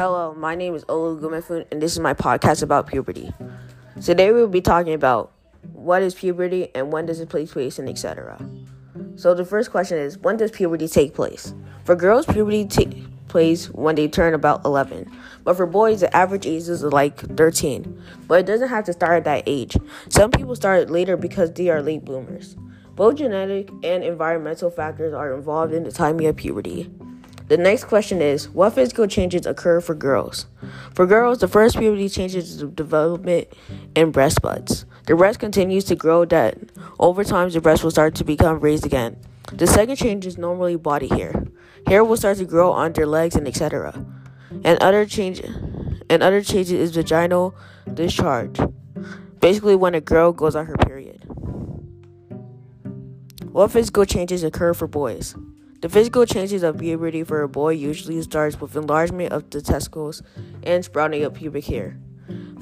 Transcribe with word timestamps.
Hello, 0.00 0.32
my 0.32 0.54
name 0.54 0.74
is 0.74 0.82
Olu 0.86 1.20
Gumefun, 1.20 1.66
and 1.70 1.82
this 1.82 1.92
is 1.92 1.98
my 1.98 2.14
podcast 2.14 2.62
about 2.62 2.86
puberty. 2.86 3.34
Today 4.02 4.32
we 4.32 4.40
will 4.40 4.48
be 4.48 4.62
talking 4.62 4.94
about 4.94 5.30
what 5.74 6.00
is 6.00 6.14
puberty 6.14 6.74
and 6.74 6.90
when 6.90 7.04
does 7.04 7.20
it 7.20 7.28
take 7.28 7.50
place 7.50 7.78
and 7.78 7.86
etc. 7.86 8.42
So 9.16 9.34
the 9.34 9.44
first 9.44 9.70
question 9.70 9.98
is 9.98 10.16
when 10.16 10.38
does 10.38 10.52
puberty 10.52 10.88
take 10.88 11.12
place? 11.12 11.52
For 11.84 11.94
girls, 11.94 12.24
puberty 12.24 12.64
takes 12.64 12.96
place 13.28 13.68
when 13.68 13.94
they 13.94 14.08
turn 14.08 14.32
about 14.32 14.64
11. 14.64 15.06
But 15.44 15.58
for 15.58 15.66
boys, 15.66 16.00
the 16.00 16.16
average 16.16 16.46
age 16.46 16.70
is 16.70 16.82
like 16.82 17.18
13. 17.36 18.02
But 18.26 18.40
it 18.40 18.46
doesn't 18.46 18.70
have 18.70 18.86
to 18.86 18.94
start 18.94 19.18
at 19.18 19.24
that 19.24 19.42
age. 19.46 19.76
Some 20.08 20.30
people 20.30 20.56
start 20.56 20.88
later 20.88 21.18
because 21.18 21.52
they 21.52 21.68
are 21.68 21.82
late 21.82 22.06
bloomers. 22.06 22.56
Both 22.96 23.16
genetic 23.16 23.68
and 23.84 24.02
environmental 24.02 24.70
factors 24.70 25.12
are 25.12 25.34
involved 25.34 25.74
in 25.74 25.84
the 25.84 25.92
timing 25.92 26.26
of 26.26 26.36
puberty. 26.36 26.90
The 27.50 27.56
next 27.56 27.86
question 27.86 28.22
is 28.22 28.48
What 28.48 28.76
physical 28.76 29.08
changes 29.08 29.44
occur 29.44 29.80
for 29.80 29.92
girls? 29.96 30.46
For 30.94 31.04
girls, 31.04 31.40
the 31.40 31.48
first 31.48 31.76
puberty 31.76 32.08
changes 32.08 32.48
is 32.48 32.62
development 32.62 33.48
in 33.96 34.12
breast 34.12 34.40
buds. 34.40 34.86
The 35.08 35.16
breast 35.16 35.40
continues 35.40 35.82
to 35.86 35.96
grow 35.96 36.24
that 36.26 36.56
over 37.00 37.24
time 37.24 37.50
the 37.50 37.60
breast 37.60 37.82
will 37.82 37.90
start 37.90 38.14
to 38.14 38.24
become 38.24 38.60
raised 38.60 38.86
again. 38.86 39.16
The 39.52 39.66
second 39.66 39.96
change 39.96 40.28
is 40.28 40.38
normally 40.38 40.76
body 40.76 41.08
hair. 41.08 41.44
Hair 41.88 42.04
will 42.04 42.16
start 42.16 42.38
to 42.38 42.44
grow 42.44 42.70
on 42.70 42.92
their 42.92 43.06
legs 43.06 43.34
and 43.34 43.48
etc. 43.48 44.06
And 44.62 44.80
other 44.80 45.04
change 45.04 45.40
and 45.40 46.22
other 46.22 46.42
changes 46.42 46.70
is 46.70 46.94
vaginal 46.94 47.56
discharge. 47.92 48.60
Basically 49.40 49.74
when 49.74 49.96
a 49.96 50.00
girl 50.00 50.30
goes 50.30 50.54
on 50.54 50.66
her 50.66 50.76
period. 50.76 51.24
What 53.50 53.72
physical 53.72 54.04
changes 54.04 54.44
occur 54.44 54.72
for 54.72 54.86
boys? 54.86 55.34
The 55.80 55.88
physical 55.88 56.26
changes 56.26 56.62
of 56.62 56.78
puberty 56.78 57.24
for 57.24 57.40
a 57.40 57.48
boy 57.48 57.70
usually 57.70 58.20
starts 58.20 58.60
with 58.60 58.76
enlargement 58.76 59.32
of 59.32 59.48
the 59.48 59.62
testicles 59.62 60.22
and 60.62 60.84
sprouting 60.84 61.24
of 61.24 61.32
pubic 61.32 61.64
hair, 61.64 61.96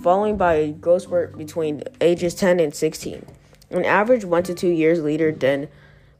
following 0.00 0.36
by 0.36 0.54
a 0.54 0.70
growth 0.70 1.02
spurt 1.02 1.36
between 1.36 1.82
ages 2.00 2.36
10 2.36 2.60
and 2.60 2.72
16, 2.72 3.26
an 3.70 3.84
average 3.84 4.24
1 4.24 4.42
to 4.44 4.54
2 4.54 4.68
years 4.68 5.00
later 5.00 5.32
than 5.32 5.66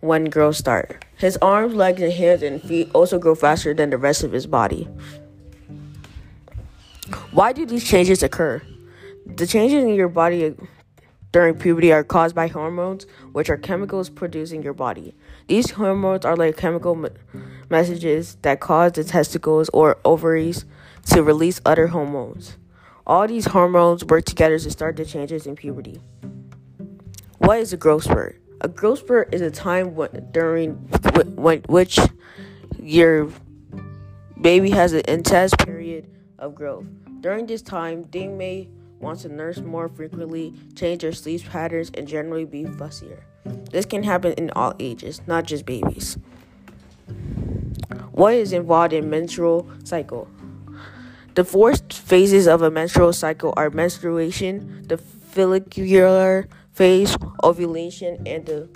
when 0.00 0.30
girls 0.30 0.56
start. 0.56 1.04
His 1.18 1.36
arms, 1.42 1.74
legs, 1.74 2.00
and 2.00 2.12
hands 2.12 2.42
and 2.42 2.62
feet 2.62 2.90
also 2.94 3.18
grow 3.18 3.34
faster 3.34 3.74
than 3.74 3.90
the 3.90 3.98
rest 3.98 4.24
of 4.24 4.32
his 4.32 4.46
body. 4.46 4.88
Why 7.30 7.52
do 7.52 7.66
these 7.66 7.84
changes 7.84 8.22
occur? 8.22 8.62
The 9.26 9.46
changes 9.46 9.84
in 9.84 9.94
your 9.94 10.08
body 10.08 10.54
during 11.36 11.54
puberty 11.54 11.92
are 11.92 12.02
caused 12.02 12.34
by 12.34 12.46
hormones, 12.46 13.04
which 13.32 13.50
are 13.50 13.58
chemicals 13.58 14.08
produced 14.08 14.54
in 14.54 14.62
your 14.62 14.72
body. 14.72 15.14
These 15.48 15.72
hormones 15.72 16.24
are 16.24 16.34
like 16.34 16.56
chemical 16.56 16.94
me- 16.94 17.10
messages 17.68 18.38
that 18.40 18.60
cause 18.60 18.92
the 18.92 19.04
testicles 19.04 19.68
or 19.74 19.98
ovaries 20.02 20.64
to 21.10 21.22
release 21.22 21.60
other 21.66 21.88
hormones. 21.88 22.56
All 23.06 23.28
these 23.28 23.44
hormones 23.44 24.02
work 24.02 24.24
together 24.24 24.58
to 24.58 24.70
start 24.70 24.96
the 24.96 25.04
changes 25.04 25.46
in 25.46 25.56
puberty. 25.56 26.00
What 27.36 27.58
is 27.58 27.70
a 27.74 27.76
growth 27.76 28.04
spurt? 28.04 28.40
A 28.62 28.68
growth 28.68 29.00
spurt 29.00 29.34
is 29.34 29.42
a 29.42 29.50
time 29.50 29.94
when, 29.94 30.28
during 30.32 30.76
when, 31.36 31.60
which 31.68 31.98
your 32.80 33.28
baby 34.40 34.70
has 34.70 34.94
an 34.94 35.02
intense 35.06 35.52
period 35.58 36.06
of 36.38 36.54
growth. 36.54 36.86
During 37.20 37.44
this 37.44 37.60
time, 37.60 38.06
they 38.10 38.26
may 38.26 38.70
wants 39.00 39.22
to 39.22 39.28
nurse 39.28 39.58
more 39.58 39.88
frequently, 39.88 40.54
change 40.74 41.02
their 41.02 41.12
sleep 41.12 41.44
patterns, 41.44 41.90
and 41.94 42.06
generally 42.06 42.44
be 42.44 42.64
fussier. 42.64 43.20
This 43.70 43.84
can 43.84 44.02
happen 44.02 44.32
in 44.32 44.50
all 44.50 44.74
ages, 44.78 45.20
not 45.26 45.44
just 45.44 45.66
babies. 45.66 46.18
What 48.12 48.34
is 48.34 48.52
involved 48.52 48.92
in 48.92 49.10
menstrual 49.10 49.68
cycle? 49.84 50.28
The 51.34 51.44
four 51.44 51.74
phases 51.74 52.48
of 52.48 52.62
a 52.62 52.70
menstrual 52.70 53.12
cycle 53.12 53.52
are 53.56 53.68
menstruation, 53.68 54.86
the 54.88 54.96
follicular 54.96 56.48
phase, 56.72 57.14
ovulation, 57.44 58.26
and 58.26 58.46
the 58.46 58.68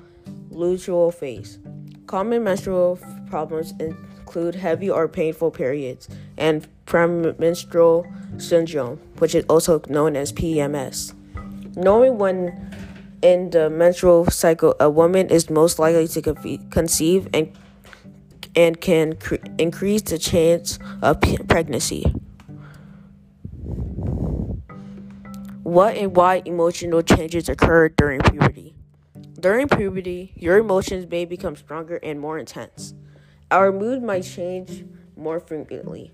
luteal 0.51 1.15
phase. 1.15 1.59
Common 2.07 2.45
menstrual 2.45 2.99
problems 3.31 3.73
include 3.81 4.57
heavy 4.57 4.91
or 4.91 5.09
painful 5.09 5.51
periods 5.51 6.09
and 6.37 6.69
premenstrual 6.91 8.05
syndrome, 8.37 8.99
which 9.19 9.35
is 9.35 9.45
also 9.49 9.81
known 9.89 10.17
as 10.17 10.33
PMS. 10.33 11.15
Knowing 11.77 12.19
when 12.19 12.75
in 13.23 13.51
the 13.51 13.71
menstrual 13.71 14.27
cycle 14.27 14.75
a 14.81 14.91
woman 14.91 15.29
is 15.31 15.49
most 15.49 15.79
likely 15.79 16.09
to 16.09 16.59
conceive 16.71 17.29
and 17.33 17.57
and 18.57 18.81
can 18.81 19.15
cre- 19.15 19.37
increase 19.59 20.03
the 20.03 20.19
chance 20.19 20.81
of 21.01 21.21
p- 21.21 21.39
pregnancy. 21.39 22.03
What 25.63 25.97
and 25.97 26.17
why 26.17 26.43
emotional 26.45 27.03
changes 27.03 27.49
occur 27.49 27.91
during 27.91 28.19
puberty? 28.21 28.75
During 29.39 29.69
puberty, 29.69 30.33
your 30.35 30.59
emotions 30.59 31.09
may 31.09 31.25
become 31.25 31.55
stronger 31.55 32.01
and 32.03 32.19
more 32.19 32.39
intense. 32.39 32.95
Our 33.53 33.71
mood 33.71 34.03
might 34.03 34.23
change 34.23 34.85
more 35.17 35.39
frequently 35.39 36.13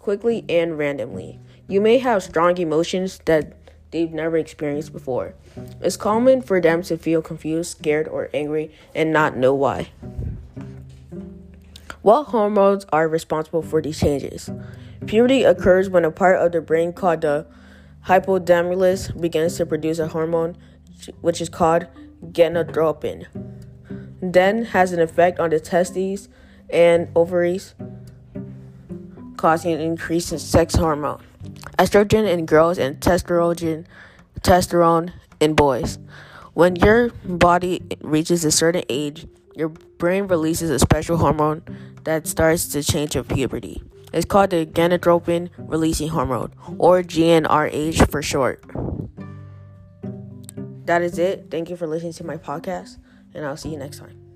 quickly 0.00 0.44
and 0.48 0.76
randomly. 0.76 1.38
You 1.68 1.80
may 1.80 1.98
have 1.98 2.24
strong 2.24 2.58
emotions 2.58 3.20
that 3.26 3.52
they've 3.92 4.10
never 4.10 4.36
experienced 4.36 4.92
before. 4.92 5.34
It's 5.80 5.96
common 5.96 6.42
for 6.42 6.60
them 6.60 6.82
to 6.82 6.98
feel 6.98 7.22
confused, 7.22 7.70
scared, 7.78 8.08
or 8.08 8.30
angry 8.34 8.72
and 8.94 9.12
not 9.12 9.36
know 9.36 9.54
why. 9.54 9.90
What 12.02 12.24
hormones 12.24 12.86
are 12.92 13.06
responsible 13.08 13.62
for 13.62 13.82
these 13.82 14.00
changes? 14.00 14.50
Puberty 15.06 15.44
occurs 15.44 15.90
when 15.90 16.04
a 16.04 16.10
part 16.10 16.40
of 16.40 16.52
the 16.52 16.60
brain 16.60 16.92
called 16.92 17.20
the 17.20 17.46
hypothalamus 18.06 19.20
begins 19.20 19.56
to 19.56 19.66
produce 19.66 19.98
a 19.98 20.08
hormone 20.08 20.56
which 21.20 21.40
is 21.40 21.48
called 21.48 21.86
gonadotropin. 22.32 23.26
Then 24.22 24.64
has 24.66 24.92
an 24.92 25.00
effect 25.00 25.38
on 25.38 25.50
the 25.50 25.60
testes 25.60 26.28
and 26.70 27.08
ovaries 27.14 27.74
causing 29.40 29.72
an 29.72 29.80
increase 29.80 30.32
in 30.32 30.38
sex 30.38 30.74
hormone, 30.74 31.22
estrogen 31.78 32.28
in 32.28 32.44
girls 32.44 32.76
and 32.76 33.00
testosterone, 33.00 33.86
testosterone 34.42 35.14
in 35.40 35.54
boys. 35.54 35.98
When 36.52 36.76
your 36.76 37.08
body 37.24 37.80
reaches 38.02 38.44
a 38.44 38.50
certain 38.50 38.84
age, 38.90 39.26
your 39.56 39.70
brain 39.70 40.26
releases 40.26 40.68
a 40.68 40.78
special 40.78 41.16
hormone 41.16 41.62
that 42.04 42.26
starts 42.26 42.66
the 42.66 42.82
change 42.82 43.16
of 43.16 43.28
puberty. 43.28 43.82
It's 44.12 44.26
called 44.26 44.50
the 44.50 44.66
gonadotropin 44.66 45.48
releasing 45.56 46.10
hormone, 46.10 46.52
or 46.76 47.02
GnRH 47.02 48.10
for 48.10 48.20
short. 48.20 48.62
That 50.84 51.00
is 51.00 51.18
it. 51.18 51.46
Thank 51.50 51.70
you 51.70 51.76
for 51.76 51.86
listening 51.86 52.12
to 52.14 52.24
my 52.24 52.36
podcast, 52.36 52.98
and 53.32 53.46
I'll 53.46 53.56
see 53.56 53.70
you 53.70 53.78
next 53.78 54.00
time. 54.00 54.29